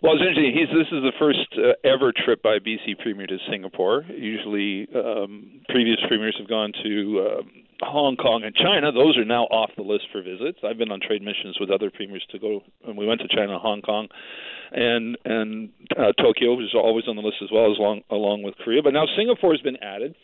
Well, 0.02 0.14
it's 0.14 0.22
interesting. 0.22 0.54
He's, 0.54 0.68
this 0.70 0.86
is 0.92 1.02
the 1.02 1.12
first 1.18 1.46
uh, 1.58 1.74
ever 1.84 2.12
trip 2.12 2.42
by 2.42 2.58
BC 2.58 2.98
Premier 3.02 3.26
to 3.26 3.38
Singapore. 3.50 4.04
Usually, 4.08 4.88
um, 4.94 5.60
previous 5.68 5.98
premiers 6.06 6.36
have 6.38 6.48
gone 6.48 6.72
to 6.84 7.26
uh, 7.26 7.42
Hong 7.82 8.16
Kong 8.16 8.42
and 8.44 8.54
China. 8.54 8.92
Those 8.92 9.18
are 9.18 9.24
now 9.24 9.44
off 9.44 9.70
the 9.76 9.82
list 9.82 10.04
for 10.12 10.22
visits. 10.22 10.58
I've 10.62 10.78
been 10.78 10.92
on 10.92 11.00
trade 11.00 11.22
missions 11.22 11.58
with 11.60 11.70
other 11.70 11.90
premiers 11.90 12.24
to 12.30 12.38
go, 12.38 12.60
and 12.86 12.96
we 12.96 13.06
went 13.06 13.20
to 13.22 13.28
China, 13.28 13.58
Hong 13.58 13.82
Kong, 13.82 14.08
and 14.70 15.18
and 15.24 15.70
uh, 15.96 16.12
Tokyo, 16.22 16.54
which 16.54 16.66
is 16.66 16.74
always 16.74 17.04
on 17.08 17.16
the 17.16 17.22
list 17.22 17.38
as 17.42 17.50
well, 17.52 17.70
as 17.70 17.78
long 17.78 18.02
along 18.10 18.42
with 18.42 18.54
Korea. 18.64 18.82
But 18.82 18.92
now 18.94 19.06
Singapore 19.16 19.52
has 19.52 19.60
been 19.60 19.82
added. 19.82 20.14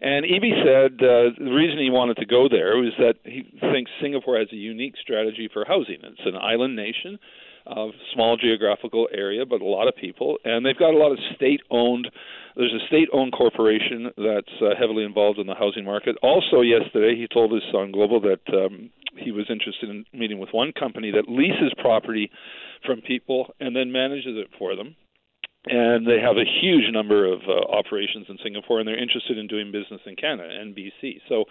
And 0.00 0.24
Eby 0.24 0.52
said 0.64 0.92
uh, 1.00 1.30
the 1.38 1.52
reason 1.54 1.78
he 1.78 1.90
wanted 1.90 2.16
to 2.18 2.26
go 2.26 2.48
there 2.50 2.76
was 2.76 2.92
that 2.98 3.14
he 3.24 3.42
thinks 3.60 3.90
Singapore 4.00 4.38
has 4.38 4.48
a 4.52 4.56
unique 4.56 4.94
strategy 5.00 5.48
for 5.52 5.64
housing. 5.64 5.98
It's 6.02 6.26
an 6.26 6.36
island 6.36 6.76
nation 6.76 7.18
of 7.66 7.90
small 8.12 8.36
geographical 8.36 9.08
area, 9.12 9.46
but 9.46 9.62
a 9.62 9.64
lot 9.64 9.88
of 9.88 9.96
people, 9.96 10.36
and 10.44 10.66
they've 10.66 10.78
got 10.78 10.92
a 10.92 10.98
lot 10.98 11.12
of 11.12 11.18
state-owned. 11.34 12.10
There's 12.56 12.74
a 12.74 12.86
state-owned 12.88 13.32
corporation 13.32 14.10
that's 14.18 14.52
uh, 14.60 14.74
heavily 14.78 15.04
involved 15.04 15.38
in 15.38 15.46
the 15.46 15.54
housing 15.54 15.84
market. 15.84 16.16
Also, 16.22 16.60
yesterday 16.60 17.16
he 17.16 17.26
told 17.26 17.52
us 17.54 17.62
on 17.72 17.90
Global 17.90 18.20
that 18.20 18.42
um, 18.52 18.90
he 19.16 19.32
was 19.32 19.46
interested 19.48 19.88
in 19.88 20.04
meeting 20.12 20.38
with 20.38 20.50
one 20.52 20.72
company 20.72 21.10
that 21.12 21.28
leases 21.28 21.72
property 21.80 22.30
from 22.84 23.00
people 23.00 23.54
and 23.60 23.74
then 23.74 23.90
manages 23.90 24.36
it 24.36 24.48
for 24.58 24.76
them 24.76 24.94
and 25.66 26.06
they 26.06 26.20
have 26.20 26.36
a 26.36 26.44
huge 26.44 26.92
number 26.92 27.24
of 27.24 27.40
uh, 27.48 27.72
operations 27.72 28.26
in 28.28 28.36
Singapore, 28.42 28.80
and 28.80 28.88
they're 28.88 29.00
interested 29.00 29.38
in 29.38 29.46
doing 29.46 29.72
business 29.72 30.00
in 30.06 30.14
Canada 30.16 30.48
and 30.50 30.76
BC. 30.76 31.20
So 31.28 31.44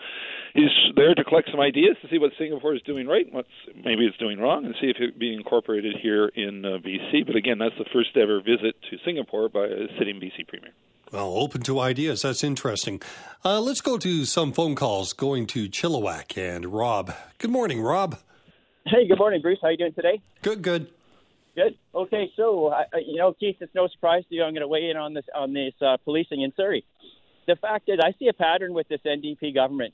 he's 0.54 0.70
there 0.96 1.16
to 1.16 1.24
collect 1.24 1.50
some 1.50 1.60
ideas 1.60 1.98
to 2.02 2.08
see 2.10 2.20
what 2.20 2.32
Singapore 2.38 2.76
is 2.76 2.82
doing 2.84 3.08
right, 3.08 3.26
what 3.32 3.46
maybe 3.84 4.06
it's 4.06 4.18
doing 4.18 4.40
wrong, 4.40 4.66
and 4.66 4.76
see 4.80 4.88
if 4.88 4.98
it 5.00 5.18
be 5.18 5.34
incorporated 5.34 5.96
here 6.02 6.28
in 6.36 6.64
uh, 6.64 6.78
BC. 6.78 7.26
But 7.26 7.36
again, 7.36 7.58
that's 7.58 7.78
the 7.78 7.86
first 7.92 8.16
ever 8.16 8.40
visit 8.40 8.76
to 8.92 8.98
Singapore 9.04 9.50
by 9.50 9.66
a 9.66 9.88
sitting 9.98 10.20
BC 10.20 10.48
premier. 10.48 10.72
Well, 11.12 11.38
open 11.38 11.62
to 11.64 11.80
ideas. 11.80 12.24
That's 12.24 12.44
interesting. 12.44 13.02
Uh, 13.46 13.62
let's 13.62 13.82
go 13.82 13.98
to 13.98 14.26
some 14.26 14.52
phone 14.52 14.76
calls. 14.76 15.14
Going 15.14 15.46
to 15.48 15.70
Chilliwack 15.70 16.38
and 16.38 16.66
Rob. 16.68 17.14
Good 17.38 17.52
morning, 17.52 17.82
Rob. 17.82 18.18
Hey, 18.86 19.08
good 19.08 19.20
morning, 19.20 19.42
Bruce. 19.42 19.60
How 19.62 19.70
are 19.70 19.72
you 19.72 19.78
doing 19.78 19.94
today? 19.94 20.22
Good, 20.42 20.62
good. 20.62 20.88
Good. 21.56 21.78
Okay, 21.94 22.32
so 22.36 22.68
uh, 22.68 22.84
you 23.06 23.18
know, 23.18 23.34
Keith, 23.34 23.58
it's 23.60 23.76
no 23.76 23.88
surprise 23.88 24.24
to 24.30 24.36
you. 24.36 24.44
I'm 24.44 24.54
going 24.54 24.62
to 24.62 24.68
weigh 24.68 24.90
in 24.90 24.98
on 24.98 25.14
this 25.14 25.26
on 25.36 25.54
this 25.54 25.74
uh, 25.86 25.98
policing 26.04 26.42
in 26.42 26.52
Surrey. 26.58 26.84
The 27.46 27.56
fact 27.56 27.90
is, 27.90 28.00
I 28.04 28.14
see 28.18 28.28
a 28.28 28.34
pattern 28.34 28.74
with 28.74 28.88
this 28.88 29.02
NDP 29.06 29.54
government. 29.54 29.94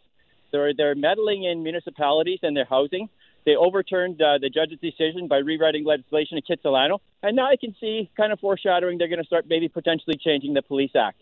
They're 0.52 0.74
they're 0.74 0.96
meddling 0.96 1.44
in 1.44 1.62
municipalities 1.62 2.40
and 2.44 2.56
their 2.56 2.66
housing. 2.66 3.10
They 3.46 3.56
overturned 3.56 4.22
uh, 4.22 4.38
the 4.40 4.50
judge's 4.50 4.80
decision 4.80 5.28
by 5.28 5.38
rewriting 5.38 5.84
legislation 5.84 6.38
in 6.38 6.44
Kitsilano, 6.44 7.00
and 7.24 7.36
now 7.36 7.48
I 7.48 7.58
can 7.58 7.76
see 7.80 8.10
kind 8.16 8.32
of 8.32 8.40
foreshadowing 8.40 8.98
they're 8.98 9.08
going 9.10 9.22
to 9.22 9.28
start 9.28 9.46
maybe 9.50 9.68
potentially 9.68 10.18
changing 10.18 10.54
the 10.54 10.62
police 10.62 10.92
act. 10.96 11.18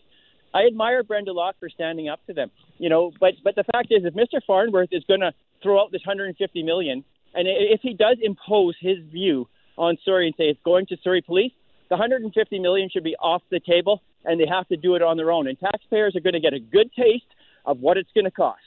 I 0.54 0.66
admire 0.66 1.02
Brenda 1.02 1.32
Locke 1.32 1.56
for 1.58 1.68
standing 1.68 2.08
up 2.08 2.24
to 2.26 2.32
them, 2.32 2.52
you 2.78 2.88
know, 2.88 3.10
but 3.18 3.34
but 3.42 3.56
the 3.56 3.64
fact 3.64 3.88
is, 3.90 4.04
if 4.04 4.14
Mr. 4.14 4.40
Farnworth 4.46 4.90
is 4.92 5.02
going 5.08 5.20
to 5.20 5.32
throw 5.64 5.80
out 5.80 5.90
this 5.90 6.02
150 6.06 6.62
million, 6.62 7.04
and 7.34 7.48
if 7.48 7.80
he 7.82 7.94
does 7.94 8.18
impose 8.22 8.76
his 8.80 8.98
view 9.10 9.48
on 9.78 9.96
Surrey 10.04 10.26
and 10.26 10.34
say 10.36 10.44
it's 10.44 10.60
going 10.64 10.86
to 10.86 10.96
Surrey 11.02 11.22
Police, 11.22 11.52
the 11.88 11.96
150 11.96 12.58
million 12.58 12.90
should 12.90 13.04
be 13.04 13.16
off 13.16 13.42
the 13.50 13.60
table, 13.60 14.02
and 14.24 14.38
they 14.38 14.46
have 14.46 14.68
to 14.68 14.76
do 14.76 14.94
it 14.94 15.02
on 15.02 15.16
their 15.16 15.30
own. 15.30 15.46
And 15.46 15.58
taxpayers 15.58 16.14
are 16.16 16.20
going 16.20 16.34
to 16.34 16.40
get 16.40 16.52
a 16.52 16.60
good 16.60 16.90
taste 16.92 17.24
of 17.64 17.80
what 17.80 17.96
it's 17.96 18.10
going 18.14 18.26
to 18.26 18.30
cost. 18.30 18.60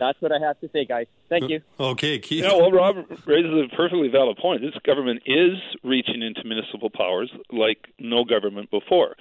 That's 0.00 0.20
what 0.22 0.32
I 0.32 0.38
have 0.38 0.58
to 0.60 0.68
say, 0.72 0.84
guys. 0.84 1.06
Thank 1.28 1.50
you. 1.50 1.60
Okay, 1.78 2.18
Keith. 2.18 2.44
Yeah, 2.44 2.52
well, 2.52 2.70
Rob 2.70 2.96
raises 3.26 3.50
a 3.50 3.76
perfectly 3.76 4.08
valid 4.08 4.36
point. 4.38 4.62
This 4.62 4.74
government 4.84 5.22
is 5.26 5.58
reaching 5.82 6.22
into 6.22 6.44
municipal 6.44 6.88
powers 6.88 7.30
like 7.50 7.88
no 7.98 8.24
government 8.24 8.70
before, 8.70 9.16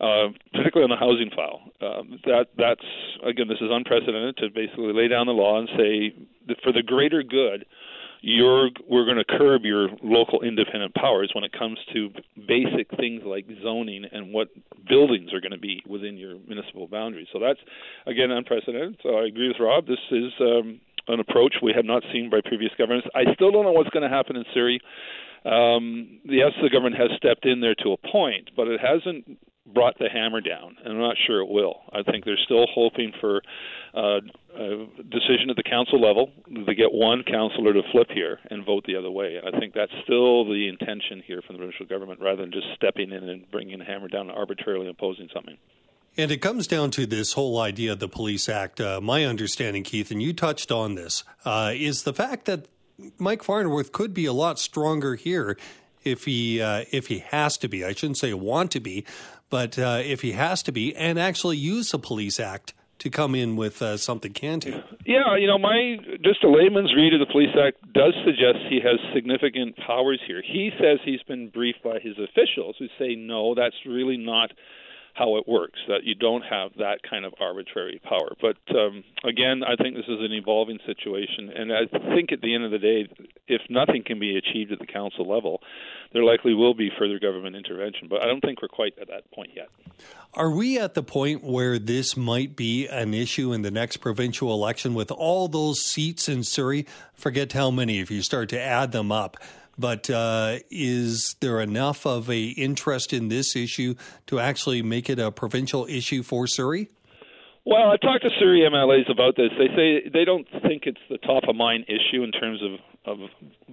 uh, 0.00 0.28
particularly 0.52 0.90
on 0.90 0.90
the 0.90 0.96
housing 0.96 1.30
file. 1.36 1.60
Um, 1.80 2.18
that 2.24 2.46
that's 2.56 2.84
again, 3.22 3.48
this 3.48 3.60
is 3.60 3.68
unprecedented 3.70 4.38
to 4.38 4.48
basically 4.48 4.92
lay 4.92 5.08
down 5.08 5.26
the 5.26 5.32
law 5.32 5.58
and 5.58 5.68
say 5.76 6.14
that 6.48 6.60
for 6.62 6.72
the 6.72 6.82
greater 6.82 7.22
good 7.22 7.66
you're 8.22 8.70
we're 8.88 9.04
going 9.04 9.18
to 9.18 9.24
curb 9.24 9.64
your 9.64 9.88
local 10.02 10.42
independent 10.42 10.94
powers 10.94 11.30
when 11.34 11.42
it 11.42 11.52
comes 11.52 11.78
to 11.92 12.10
basic 12.46 12.88
things 12.96 13.22
like 13.26 13.44
zoning 13.62 14.04
and 14.10 14.32
what 14.32 14.48
buildings 14.88 15.34
are 15.34 15.40
going 15.40 15.52
to 15.52 15.58
be 15.58 15.82
within 15.88 16.16
your 16.16 16.38
municipal 16.46 16.86
boundaries. 16.86 17.26
So 17.32 17.40
that's 17.40 17.58
again 18.06 18.30
unprecedented. 18.30 18.96
So 19.02 19.18
I 19.18 19.26
agree 19.26 19.48
with 19.48 19.58
Rob. 19.60 19.86
This 19.86 19.98
is 20.12 20.32
um, 20.40 20.80
an 21.08 21.18
approach 21.18 21.56
we 21.62 21.72
have 21.74 21.84
not 21.84 22.04
seen 22.12 22.30
by 22.30 22.40
previous 22.44 22.70
governments. 22.78 23.08
I 23.12 23.34
still 23.34 23.50
don't 23.50 23.64
know 23.64 23.72
what's 23.72 23.90
going 23.90 24.08
to 24.08 24.14
happen 24.16 24.36
in 24.36 24.44
Surrey. 24.54 24.80
Um, 25.44 26.20
yes, 26.24 26.52
the 26.62 26.70
government 26.70 26.96
has 26.96 27.10
stepped 27.16 27.44
in 27.44 27.60
there 27.60 27.74
to 27.82 27.90
a 27.92 27.96
point, 27.96 28.50
but 28.56 28.68
it 28.68 28.80
hasn't 28.80 29.36
brought 29.66 29.96
the 29.98 30.08
hammer 30.08 30.40
down, 30.40 30.76
and 30.82 30.94
I'm 30.94 31.00
not 31.00 31.16
sure 31.26 31.40
it 31.40 31.48
will. 31.48 31.82
I 31.92 32.02
think 32.02 32.24
they're 32.24 32.36
still 32.44 32.66
hoping 32.74 33.12
for 33.20 33.42
uh, 33.94 34.20
a 34.54 34.86
decision 35.08 35.50
at 35.50 35.56
the 35.56 35.62
council 35.62 36.00
level 36.00 36.30
to 36.66 36.74
get 36.74 36.92
one 36.92 37.22
councillor 37.22 37.72
to 37.72 37.82
flip 37.92 38.08
here 38.10 38.40
and 38.50 38.66
vote 38.66 38.84
the 38.86 38.96
other 38.96 39.10
way. 39.10 39.40
I 39.44 39.56
think 39.58 39.74
that's 39.74 39.92
still 40.02 40.44
the 40.44 40.68
intention 40.68 41.22
here 41.24 41.42
from 41.46 41.56
the 41.56 41.58
provincial 41.58 41.86
government, 41.86 42.20
rather 42.20 42.42
than 42.42 42.52
just 42.52 42.66
stepping 42.74 43.12
in 43.12 43.28
and 43.28 43.48
bringing 43.50 43.78
the 43.78 43.84
hammer 43.84 44.08
down 44.08 44.28
and 44.28 44.36
arbitrarily 44.36 44.88
imposing 44.88 45.28
something. 45.32 45.56
And 46.16 46.30
it 46.30 46.38
comes 46.38 46.66
down 46.66 46.90
to 46.92 47.06
this 47.06 47.32
whole 47.32 47.58
idea 47.58 47.92
of 47.92 47.98
the 48.00 48.08
Police 48.08 48.48
Act. 48.48 48.80
Uh, 48.80 49.00
my 49.00 49.24
understanding, 49.24 49.82
Keith, 49.82 50.10
and 50.10 50.20
you 50.20 50.32
touched 50.34 50.70
on 50.70 50.94
this, 50.94 51.24
uh, 51.44 51.72
is 51.74 52.02
the 52.02 52.12
fact 52.12 52.44
that 52.46 52.66
Mike 53.16 53.42
Farnworth 53.42 53.92
could 53.92 54.12
be 54.12 54.26
a 54.26 54.32
lot 54.32 54.58
stronger 54.58 55.14
here 55.14 55.56
if 56.04 56.24
he 56.24 56.60
uh, 56.60 56.84
if 56.90 57.06
he 57.06 57.20
has 57.20 57.56
to 57.58 57.68
be. 57.68 57.84
I 57.84 57.92
shouldn't 57.92 58.18
say 58.18 58.34
want 58.34 58.70
to 58.72 58.80
be, 58.80 59.06
but 59.52 59.78
uh, 59.78 60.00
if 60.02 60.22
he 60.22 60.32
has 60.32 60.62
to 60.62 60.72
be, 60.72 60.96
and 60.96 61.18
actually 61.18 61.58
use 61.58 61.90
the 61.90 61.98
Police 61.98 62.40
Act 62.40 62.72
to 63.00 63.10
come 63.10 63.34
in 63.34 63.54
with 63.54 63.82
uh, 63.82 63.98
something 63.98 64.32
canty. 64.32 64.82
Yeah, 65.04 65.36
you 65.36 65.46
know, 65.46 65.58
my 65.58 65.98
just 66.24 66.42
a 66.42 66.48
layman's 66.48 66.94
read 66.96 67.12
of 67.12 67.20
the 67.20 67.30
Police 67.30 67.54
Act 67.54 67.76
does 67.92 68.14
suggest 68.24 68.64
he 68.70 68.80
has 68.80 68.98
significant 69.12 69.76
powers 69.76 70.20
here. 70.26 70.40
He 70.40 70.70
says 70.80 71.00
he's 71.04 71.22
been 71.24 71.50
briefed 71.50 71.82
by 71.84 71.98
his 71.98 72.16
officials 72.16 72.76
who 72.78 72.86
say 72.98 73.14
no, 73.14 73.54
that's 73.54 73.76
really 73.84 74.16
not 74.16 74.52
how 75.14 75.36
it 75.36 75.46
works, 75.46 75.78
that 75.88 76.04
you 76.04 76.14
don't 76.14 76.42
have 76.42 76.70
that 76.78 77.00
kind 77.08 77.24
of 77.24 77.34
arbitrary 77.40 78.00
power. 78.02 78.34
But 78.40 78.56
um, 78.74 79.04
again, 79.24 79.62
I 79.62 79.76
think 79.76 79.94
this 79.94 80.06
is 80.08 80.20
an 80.20 80.32
evolving 80.32 80.78
situation, 80.86 81.50
and 81.54 81.72
I 81.72 81.86
think 82.14 82.32
at 82.32 82.40
the 82.40 82.54
end 82.54 82.64
of 82.64 82.70
the 82.70 82.78
day, 82.78 83.08
if 83.46 83.60
nothing 83.68 84.04
can 84.04 84.18
be 84.18 84.36
achieved 84.36 84.72
at 84.72 84.78
the 84.78 84.86
council 84.86 85.28
level, 85.28 85.60
there 86.12 86.24
likely 86.24 86.54
will 86.54 86.74
be 86.74 86.90
further 86.98 87.18
government 87.18 87.56
intervention. 87.56 88.08
But 88.08 88.22
I 88.22 88.26
don't 88.26 88.40
think 88.40 88.62
we're 88.62 88.68
quite 88.68 88.94
at 89.00 89.08
that 89.08 89.30
point 89.32 89.50
yet. 89.54 89.68
Are 90.34 90.50
we 90.50 90.78
at 90.78 90.94
the 90.94 91.02
point 91.02 91.44
where 91.44 91.78
this 91.78 92.16
might 92.16 92.56
be 92.56 92.88
an 92.88 93.12
issue 93.12 93.52
in 93.52 93.62
the 93.62 93.70
next 93.70 93.98
provincial 93.98 94.52
election 94.52 94.94
with 94.94 95.10
all 95.10 95.48
those 95.48 95.82
seats 95.82 96.28
in 96.28 96.42
Surrey? 96.42 96.86
Forget 97.14 97.52
how 97.52 97.70
many 97.70 98.00
if 98.00 98.10
you 98.10 98.22
start 98.22 98.48
to 98.50 98.60
add 98.60 98.92
them 98.92 99.12
up. 99.12 99.36
But 99.78 100.10
uh, 100.10 100.58
is 100.70 101.36
there 101.40 101.60
enough 101.60 102.06
of 102.06 102.28
a 102.30 102.42
interest 102.42 103.12
in 103.12 103.28
this 103.28 103.56
issue 103.56 103.94
to 104.26 104.38
actually 104.38 104.82
make 104.82 105.08
it 105.08 105.18
a 105.18 105.30
provincial 105.30 105.86
issue 105.86 106.22
for 106.22 106.46
Surrey? 106.46 106.90
Well, 107.64 107.90
I 107.90 107.96
talked 107.96 108.24
to 108.24 108.30
Surrey 108.40 108.68
MLAs 108.68 109.08
about 109.08 109.36
this. 109.36 109.50
They 109.56 109.68
say 109.76 110.08
they 110.12 110.24
don't 110.24 110.46
think 110.66 110.82
it's 110.84 111.00
the 111.08 111.18
top 111.18 111.44
of 111.48 111.54
mind 111.54 111.86
issue 111.86 112.24
in 112.24 112.32
terms 112.32 112.60
of, 112.60 112.80
of 113.06 113.28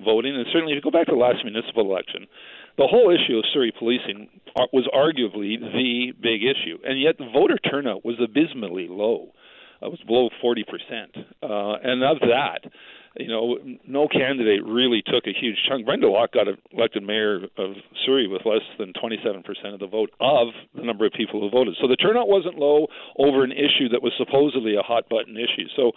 voting. 0.06 0.36
And 0.36 0.46
certainly, 0.54 0.74
if 0.74 0.76
you 0.78 0.82
go 0.82 0.96
back 0.96 1.08
to 1.08 1.14
the 1.14 1.18
last 1.18 1.44
municipal 1.44 1.90
election, 1.90 2.28
the 2.78 2.86
whole 2.86 3.10
issue 3.10 3.38
of 3.38 3.46
Surrey 3.52 3.74
policing 3.78 4.30
was 4.72 4.88
arguably 4.94 5.60
the 5.60 6.14
big 6.22 6.44
issue. 6.44 6.78
And 6.86 7.02
yet, 7.02 7.18
the 7.18 7.30
voter 7.34 7.58
turnout 7.58 8.06
was 8.06 8.16
abysmally 8.24 8.88
low. 8.88 9.34
It 9.82 9.92
was 9.92 10.00
below 10.06 10.30
40%. 10.44 10.64
Uh, 11.42 11.80
and 11.84 12.04
of 12.04 12.20
that, 12.22 12.70
you 13.18 13.28
know, 13.28 13.58
no 13.88 14.08
candidate 14.08 14.64
really 14.64 15.02
took 15.06 15.26
a 15.26 15.34
huge 15.34 15.58
chunk. 15.68 15.86
Brenda 15.86 16.10
Locke 16.10 16.34
got 16.34 16.48
elected 16.72 17.04
mayor 17.04 17.42
of 17.58 17.72
Surrey 18.06 18.28
with 18.28 18.46
less 18.46 18.62
than 18.78 18.94
27% 18.94 19.44
of 19.74 19.80
the 19.80 19.88
vote 19.88 20.12
of 20.20 20.50
the 20.76 20.84
number 20.84 21.06
of 21.06 21.14
people 21.14 21.42
who 21.42 21.50
voted. 21.50 21.76
So 21.82 21.88
the 21.88 21.96
turnout 21.96 22.28
wasn't 22.28 22.58
low 22.58 22.88
over 23.18 23.44
an 23.44 23.52
issue 23.52 23.90
that 23.92 24.04
was 24.04 24.14
supposedly 24.18 24.76
a 24.76 24.82
hot 24.82 25.10
button 25.10 25.36
issue. 25.36 25.68
So 25.76 25.92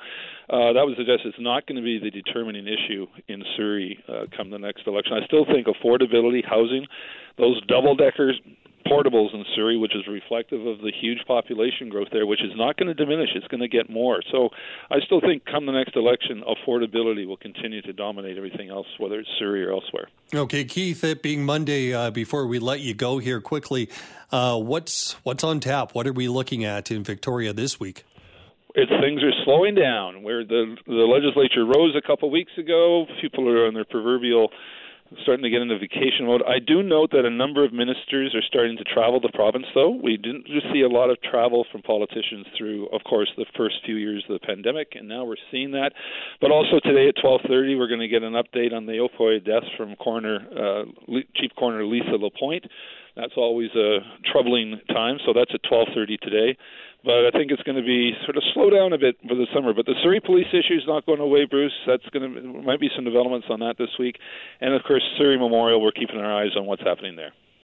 uh, 0.48 0.72
that 0.72 0.82
would 0.84 0.96
suggest 0.96 1.22
it's 1.24 1.36
not 1.38 1.66
going 1.66 1.76
to 1.76 1.84
be 1.84 1.98
the 1.98 2.10
determining 2.10 2.66
issue 2.66 3.06
in 3.28 3.42
Surrey 3.56 3.98
uh, 4.08 4.24
come 4.34 4.50
the 4.50 4.58
next 4.58 4.86
election. 4.86 5.12
I 5.12 5.26
still 5.26 5.44
think 5.44 5.66
affordability, 5.66 6.44
housing, 6.44 6.86
those 7.38 7.60
double 7.66 7.94
deckers 7.94 8.40
portables 8.82 9.34
in 9.34 9.44
Surrey, 9.54 9.76
which 9.76 9.94
is 9.94 10.06
reflective 10.06 10.66
of 10.66 10.78
the 10.78 10.92
huge 10.92 11.18
population 11.26 11.88
growth 11.88 12.08
there, 12.12 12.26
which 12.26 12.42
is 12.42 12.52
not 12.56 12.76
going 12.76 12.88
to 12.88 12.94
diminish. 12.94 13.30
It's 13.34 13.46
going 13.48 13.60
to 13.60 13.68
get 13.68 13.90
more. 13.90 14.20
So 14.30 14.50
I 14.90 15.00
still 15.04 15.20
think 15.20 15.44
come 15.44 15.66
the 15.66 15.72
next 15.72 15.96
election, 15.96 16.42
affordability 16.46 17.26
will 17.26 17.36
continue 17.36 17.82
to 17.82 17.92
dominate 17.92 18.36
everything 18.36 18.70
else, 18.70 18.86
whether 18.98 19.20
it's 19.20 19.28
Surrey 19.38 19.64
or 19.64 19.72
elsewhere. 19.72 20.08
Okay, 20.34 20.64
Keith, 20.64 21.04
it 21.04 21.22
being 21.22 21.44
Monday, 21.44 21.92
uh, 21.92 22.10
before 22.10 22.46
we 22.46 22.58
let 22.58 22.80
you 22.80 22.94
go 22.94 23.18
here 23.18 23.40
quickly, 23.40 23.88
uh, 24.30 24.58
what's 24.58 25.12
what's 25.24 25.44
on 25.44 25.60
tap? 25.60 25.94
What 25.94 26.06
are 26.06 26.12
we 26.12 26.28
looking 26.28 26.64
at 26.64 26.90
in 26.90 27.04
Victoria 27.04 27.52
this 27.52 27.78
week? 27.78 28.04
It's, 28.74 28.90
things 29.02 29.22
are 29.22 29.32
slowing 29.44 29.74
down. 29.74 30.22
Where 30.22 30.44
the 30.44 30.76
the 30.86 30.92
legislature 30.92 31.64
rose 31.64 31.94
a 31.94 32.00
couple 32.06 32.30
weeks 32.30 32.52
ago, 32.56 33.06
people 33.20 33.48
are 33.48 33.66
on 33.66 33.74
their 33.74 33.84
proverbial 33.84 34.50
starting 35.23 35.42
to 35.42 35.50
get 35.50 35.62
into 35.62 35.78
vacation 35.78 36.26
mode. 36.26 36.42
I 36.47 36.59
do 36.59 36.83
note 36.83 37.11
that 37.12 37.25
a 37.25 37.31
number 37.31 37.64
of 37.64 37.73
ministers 37.73 38.35
are 38.35 38.42
starting 38.42 38.76
to 38.76 38.85
travel 38.85 39.21
the 39.21 39.31
province, 39.35 39.66
though. 39.75 39.90
We 39.90 40.16
didn't 40.16 40.47
just 40.47 40.66
see 40.73 40.83
a 40.83 40.88
lot 40.88 41.11
of 41.11 41.21
travel 41.23 41.64
from 41.71 41.83
politicians 41.83 42.47
through, 42.57 42.87
of 42.88 43.02
course, 43.04 43.31
the 43.37 43.47
first 43.57 43.76
few 43.85 43.97
years 43.97 44.25
of 44.28 44.40
the 44.40 44.47
pandemic, 44.47 44.92
and 44.95 45.09
now 45.09 45.25
we're 45.25 45.37
seeing 45.50 45.73
that. 45.73 45.92
But 46.40 46.50
also 46.50 46.81
today 46.81 47.09
at 47.09 47.16
12:30, 47.16 47.78
we're 47.78 47.88
going 47.88 48.00
to 48.00 48.09
get 48.09 48.23
an 48.23 48.35
update 48.35 48.73
on 48.73 48.87
the 48.87 49.07
opioid 49.07 49.45
deaths 49.45 49.71
from 49.76 49.97
coroner, 49.97 50.40
uh, 50.57 50.85
Chief 51.35 51.50
Coroner 51.57 51.85
Lisa 51.85 52.16
Lapointe. 52.16 52.66
That's 53.16 53.35
always 53.37 53.71
a 53.75 53.99
troubling 54.33 54.81
time. 54.88 55.19
So 55.26 55.33
that's 55.35 55.50
at 55.54 55.62
12:30 55.64 56.21
today. 56.21 56.57
But 57.04 57.26
I 57.26 57.31
think 57.31 57.50
it's 57.50 57.62
going 57.62 57.76
to 57.76 57.83
be 57.83 58.12
sort 58.25 58.37
of 58.37 58.45
slow 58.54 58.71
down 58.71 58.92
a 58.92 58.99
bit 58.99 59.16
for 59.28 59.35
the 59.35 59.47
summer. 59.52 59.75
But 59.75 59.87
the 59.87 59.99
Surrey 60.02 60.21
police 60.21 60.47
issue 60.52 60.75
is 60.75 60.87
not 60.87 61.04
going 61.04 61.21
away, 61.21 61.47
Bruce. 61.47 61.75
That's 61.87 62.09
going 62.11 62.33
to 62.33 62.62
might 62.62 62.81
be 62.81 62.90
some 62.95 63.04
developments 63.04 63.49
on 63.50 63.61
that 63.61 63.76
this 63.76 63.90
week, 63.99 64.16
and 64.61 64.73
of 64.73 64.83
course 64.85 65.02
Surrey 65.19 65.37
Memorial. 65.37 65.83
We're 65.83 65.90
keeping 65.90 66.19
our 66.19 66.33
eyes 66.33 66.57
on 66.57 66.64
what's 66.64 66.83
happening 66.83 67.16
there. 67.16 67.33